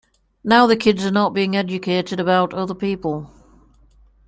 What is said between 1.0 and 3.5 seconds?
are not being educated about other people.